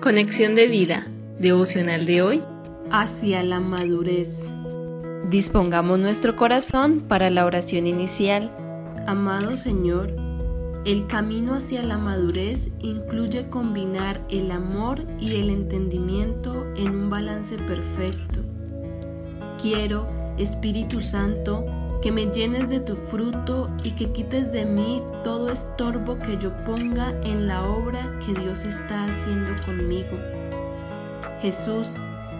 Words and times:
Conexión 0.00 0.54
de 0.54 0.66
vida, 0.66 1.06
devocional 1.38 2.06
de 2.06 2.22
hoy. 2.22 2.42
Hacia 2.90 3.42
la 3.42 3.60
madurez. 3.60 4.48
Dispongamos 5.28 5.98
nuestro 5.98 6.36
corazón 6.36 7.00
para 7.06 7.28
la 7.28 7.44
oración 7.44 7.86
inicial. 7.86 8.50
Amado 9.06 9.56
Señor, 9.56 10.16
el 10.86 11.06
camino 11.06 11.52
hacia 11.52 11.82
la 11.82 11.98
madurez 11.98 12.70
incluye 12.78 13.50
combinar 13.50 14.22
el 14.30 14.50
amor 14.52 15.04
y 15.18 15.36
el 15.36 15.50
entendimiento 15.50 16.64
en 16.76 16.94
un 16.96 17.10
balance 17.10 17.58
perfecto. 17.58 18.40
Quiero, 19.60 20.08
Espíritu 20.38 21.02
Santo, 21.02 21.66
que 22.02 22.10
me 22.10 22.26
llenes 22.26 22.70
de 22.70 22.80
tu 22.80 22.96
fruto 22.96 23.70
y 23.82 23.92
que 23.92 24.10
quites 24.10 24.52
de 24.52 24.64
mí 24.64 25.02
todo 25.22 25.50
estorbo 25.50 26.18
que 26.18 26.38
yo 26.38 26.52
ponga 26.64 27.10
en 27.22 27.46
la 27.46 27.66
obra 27.66 28.18
que 28.24 28.32
Dios 28.40 28.64
está 28.64 29.06
haciendo 29.06 29.52
conmigo. 29.64 30.18
Jesús, 31.42 31.88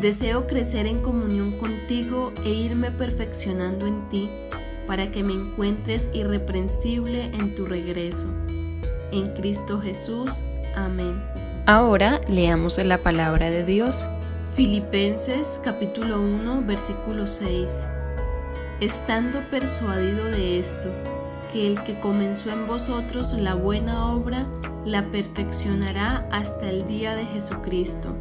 deseo 0.00 0.46
crecer 0.46 0.86
en 0.86 1.00
comunión 1.02 1.56
contigo 1.58 2.32
e 2.44 2.50
irme 2.50 2.90
perfeccionando 2.90 3.86
en 3.86 4.08
ti 4.08 4.28
para 4.86 5.10
que 5.10 5.22
me 5.22 5.32
encuentres 5.32 6.10
irreprensible 6.12 7.26
en 7.26 7.54
tu 7.54 7.66
regreso. 7.66 8.26
En 9.12 9.32
Cristo 9.34 9.80
Jesús. 9.80 10.30
Amén. 10.74 11.22
Ahora 11.66 12.20
leamos 12.28 12.78
la 12.78 12.98
palabra 12.98 13.50
de 13.50 13.64
Dios. 13.64 14.04
Filipenses 14.56 15.60
capítulo 15.64 16.20
1 16.20 16.62
versículo 16.66 17.26
6 17.26 17.88
estando 18.80 19.40
persuadido 19.50 20.24
de 20.26 20.58
esto, 20.58 20.90
que 21.52 21.66
el 21.66 21.82
que 21.84 21.98
comenzó 22.00 22.50
en 22.50 22.66
vosotros 22.66 23.32
la 23.34 23.54
buena 23.54 24.12
obra, 24.12 24.46
la 24.84 25.04
perfeccionará 25.06 26.28
hasta 26.30 26.68
el 26.68 26.86
día 26.86 27.14
de 27.14 27.24
Jesucristo. 27.26 28.14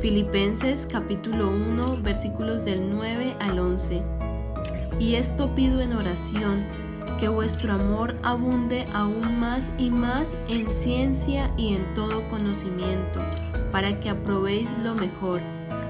Filipenses 0.00 0.86
capítulo 0.90 1.48
1 1.48 2.02
versículos 2.02 2.64
del 2.64 2.90
9 2.90 3.36
al 3.40 3.58
11. 3.58 4.02
Y 4.98 5.14
esto 5.14 5.54
pido 5.54 5.80
en 5.80 5.92
oración, 5.92 6.64
que 7.20 7.28
vuestro 7.28 7.72
amor 7.72 8.16
abunde 8.22 8.86
aún 8.94 9.38
más 9.38 9.70
y 9.78 9.90
más 9.90 10.34
en 10.48 10.70
ciencia 10.70 11.50
y 11.56 11.74
en 11.74 11.94
todo 11.94 12.22
conocimiento, 12.30 13.20
para 13.72 14.00
que 14.00 14.10
aprobéis 14.10 14.76
lo 14.82 14.94
mejor 14.94 15.40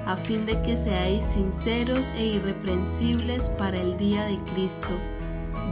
a 0.07 0.17
fin 0.17 0.47
de 0.47 0.61
que 0.63 0.77
seáis 0.77 1.25
sinceros 1.25 2.13
e 2.17 2.27
irreprensibles 2.27 3.51
para 3.51 3.77
el 3.77 3.99
día 3.99 4.25
de 4.27 4.39
Cristo, 4.55 4.89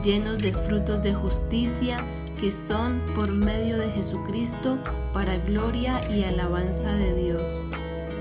llenos 0.05 0.39
de 0.39 0.53
frutos 0.53 1.03
de 1.03 1.15
justicia 1.15 1.99
que 2.41 2.51
son 2.51 3.01
por 3.15 3.31
medio 3.31 3.79
de 3.79 3.89
Jesucristo 3.91 4.79
para 5.13 5.39
gloria 5.39 6.01
y 6.11 6.25
alabanza 6.25 6.93
de 6.93 7.15
Dios. 7.15 7.43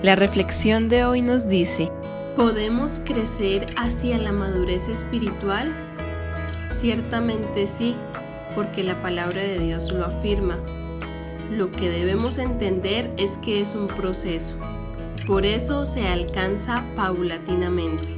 La 0.03 0.16
reflexión 0.16 0.88
de 0.88 1.03
hoy 1.03 1.23
nos 1.23 1.47
dice, 1.47 1.91
¿podemos 2.38 3.02
crecer 3.03 3.66
hacia 3.75 4.19
la 4.19 4.31
madurez 4.31 4.89
espiritual? 4.89 5.73
Ciertamente 6.80 7.66
sí, 7.66 7.95
porque 8.53 8.84
la 8.84 9.02
palabra 9.02 9.41
de 9.41 9.58
Dios 9.58 9.91
lo 9.91 10.06
afirma. 10.06 10.59
Lo 11.50 11.72
que 11.72 11.89
debemos 11.89 12.38
entender 12.38 13.11
es 13.17 13.31
que 13.39 13.61
es 13.61 13.73
un 13.73 13.88
proceso 13.88 14.56
por 15.26 15.46
eso 15.46 15.86
se 15.86 16.08
alcanza 16.08 16.84
paulatinamente. 16.96 18.18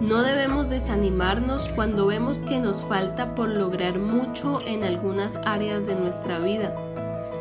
No 0.00 0.22
debemos 0.22 0.70
desanimarnos 0.70 1.68
cuando 1.68 2.06
vemos 2.06 2.38
que 2.38 2.60
nos 2.60 2.82
falta 2.82 3.34
por 3.34 3.48
lograr 3.48 3.98
mucho 3.98 4.60
en 4.64 4.84
algunas 4.84 5.36
áreas 5.44 5.86
de 5.86 5.96
nuestra 5.96 6.38
vida. 6.38 6.74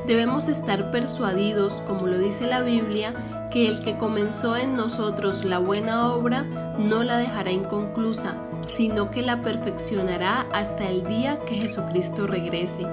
Debemos 0.06 0.48
estar 0.48 0.92
persuadidos, 0.92 1.82
como 1.82 2.08
lo 2.08 2.18
dice 2.18 2.48
la 2.48 2.62
Biblia, 2.62 3.50
que 3.52 3.68
el 3.68 3.82
que 3.82 3.98
comenzó 3.98 4.58
en 4.58 4.76
nosotros 4.76 5.46
la 5.46 5.60
buena 5.60 6.12
obra 6.14 6.44
no 6.44 7.04
la 7.04 7.18
dejará 7.18 7.52
inconclusa, 7.52 8.36
sino 8.74 9.12
que 9.12 9.22
la 9.22 9.44
perfeccionará 9.44 10.48
hasta 10.52 10.90
el 10.90 11.08
día 11.08 11.40
que 11.46 11.56
Jesucristo 11.56 12.28
regrese. 12.28 12.86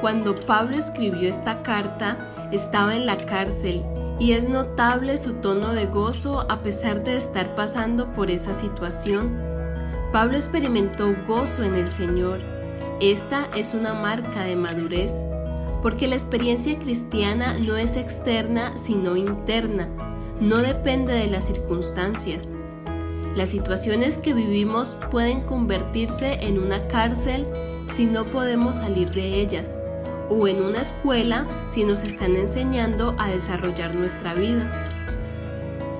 Cuando 0.00 0.36
Pablo 0.36 0.76
escribió 0.76 1.28
esta 1.28 1.62
carta, 1.62 2.48
estaba 2.50 2.96
en 2.96 3.06
la 3.06 3.16
cárcel 3.16 3.84
y 4.18 4.32
es 4.32 4.48
notable 4.48 5.18
su 5.18 5.34
tono 5.34 5.72
de 5.72 5.86
gozo 5.86 6.46
a 6.48 6.62
pesar 6.62 7.04
de 7.04 7.16
estar 7.16 7.54
pasando 7.54 8.12
por 8.12 8.30
esa 8.30 8.54
situación. 8.54 9.36
Pablo 10.12 10.36
experimentó 10.36 11.14
gozo 11.26 11.64
en 11.64 11.74
el 11.74 11.90
Señor. 11.90 12.40
Esta 13.00 13.48
es 13.56 13.74
una 13.74 13.94
marca 13.94 14.44
de 14.44 14.56
madurez, 14.56 15.12
porque 15.82 16.06
la 16.06 16.14
experiencia 16.14 16.78
cristiana 16.78 17.58
no 17.58 17.76
es 17.76 17.96
externa 17.96 18.78
sino 18.78 19.16
interna, 19.16 19.88
no 20.40 20.58
depende 20.58 21.14
de 21.14 21.26
las 21.26 21.46
circunstancias. 21.46 22.46
Las 23.34 23.48
situaciones 23.48 24.18
que 24.18 24.34
vivimos 24.34 24.96
pueden 25.10 25.40
convertirse 25.40 26.34
en 26.46 26.58
una 26.58 26.86
cárcel 26.86 27.46
si 27.96 28.04
no 28.04 28.24
podemos 28.26 28.76
salir 28.76 29.10
de 29.10 29.40
ellas 29.40 29.76
o 30.32 30.48
en 30.48 30.62
una 30.62 30.80
escuela 30.80 31.46
si 31.72 31.84
nos 31.84 32.04
están 32.04 32.36
enseñando 32.36 33.14
a 33.18 33.28
desarrollar 33.28 33.94
nuestra 33.94 34.34
vida. 34.34 34.70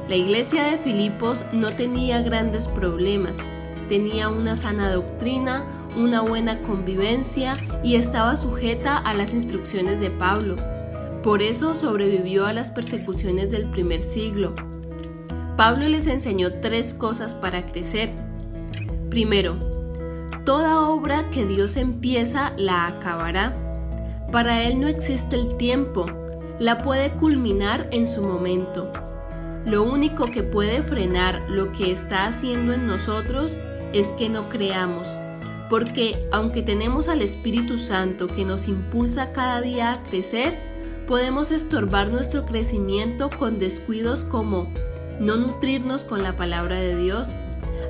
La 0.08 0.16
iglesia 0.16 0.64
de 0.64 0.78
Filipos 0.78 1.44
no 1.52 1.72
tenía 1.72 2.22
grandes 2.22 2.68
problemas, 2.68 3.34
tenía 3.88 4.28
una 4.28 4.56
sana 4.56 4.90
doctrina, 4.90 5.64
una 5.96 6.22
buena 6.22 6.62
convivencia 6.62 7.56
y 7.82 7.96
estaba 7.96 8.36
sujeta 8.36 8.96
a 8.98 9.14
las 9.14 9.34
instrucciones 9.34 10.00
de 10.00 10.10
Pablo. 10.10 10.56
Por 11.22 11.42
eso 11.42 11.74
sobrevivió 11.74 12.46
a 12.46 12.52
las 12.52 12.70
persecuciones 12.70 13.50
del 13.50 13.70
primer 13.70 14.02
siglo. 14.02 14.54
Pablo 15.56 15.88
les 15.88 16.06
enseñó 16.06 16.60
tres 16.60 16.94
cosas 16.94 17.34
para 17.34 17.66
crecer. 17.66 18.10
Primero, 19.10 19.56
toda 20.44 20.80
obra 20.88 21.30
que 21.30 21.46
Dios 21.46 21.76
empieza 21.76 22.52
la 22.56 22.86
acabará. 22.86 23.61
Para 24.32 24.62
Él 24.62 24.80
no 24.80 24.88
existe 24.88 25.36
el 25.36 25.58
tiempo, 25.58 26.06
la 26.58 26.82
puede 26.82 27.12
culminar 27.12 27.86
en 27.92 28.06
su 28.06 28.22
momento. 28.22 28.90
Lo 29.66 29.82
único 29.82 30.24
que 30.24 30.42
puede 30.42 30.82
frenar 30.82 31.42
lo 31.50 31.70
que 31.70 31.92
está 31.92 32.28
haciendo 32.28 32.72
en 32.72 32.86
nosotros 32.86 33.58
es 33.92 34.06
que 34.16 34.30
no 34.30 34.48
creamos, 34.48 35.06
porque 35.68 36.26
aunque 36.32 36.62
tenemos 36.62 37.10
al 37.10 37.20
Espíritu 37.20 37.76
Santo 37.76 38.26
que 38.26 38.46
nos 38.46 38.68
impulsa 38.68 39.32
cada 39.32 39.60
día 39.60 39.92
a 39.92 40.02
crecer, 40.02 40.54
podemos 41.06 41.50
estorbar 41.50 42.08
nuestro 42.08 42.46
crecimiento 42.46 43.28
con 43.38 43.58
descuidos 43.58 44.24
como 44.24 44.66
no 45.20 45.36
nutrirnos 45.36 46.04
con 46.04 46.22
la 46.22 46.32
palabra 46.32 46.76
de 46.76 46.96
Dios, 46.96 47.28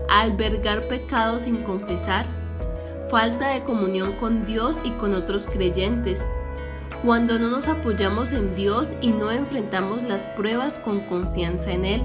albergar 0.09 0.81
pecados 0.89 1.43
sin 1.43 1.59
confesar, 1.59 2.27
falta 3.13 3.51
de 3.51 3.61
comunión 3.61 4.13
con 4.13 4.47
Dios 4.47 4.79
y 4.85 4.91
con 4.93 5.13
otros 5.13 5.47
creyentes, 5.47 6.25
cuando 7.05 7.39
no 7.39 7.51
nos 7.51 7.69
apoyamos 7.69 8.33
en 8.33 8.55
Dios 8.55 8.91
y 9.03 9.09
no 9.09 9.31
enfrentamos 9.31 10.03
las 10.05 10.23
pruebas 10.23 10.79
con 10.79 11.01
confianza 11.01 11.73
en 11.73 11.85
Él. 11.85 12.03